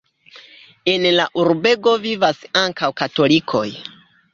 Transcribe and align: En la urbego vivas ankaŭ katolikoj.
En 0.93 1.05
la 1.19 1.27
urbego 1.43 1.95
vivas 2.09 2.43
ankaŭ 2.67 2.95
katolikoj. 3.05 3.69